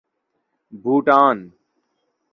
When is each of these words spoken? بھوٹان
بھوٹان 0.83 1.37